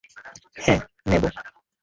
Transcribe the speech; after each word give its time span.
হ্যাঁ, 0.57 0.79
নেবো। 1.07 1.27